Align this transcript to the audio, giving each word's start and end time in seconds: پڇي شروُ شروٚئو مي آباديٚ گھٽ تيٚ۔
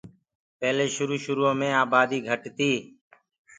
پڇي 0.59 0.87
شروُ 0.95 1.15
شروٚئو 1.23 1.51
مي 1.59 1.69
آباديٚ 1.83 2.25
گھٽ 2.29 2.43
تيٚ۔ 2.57 2.79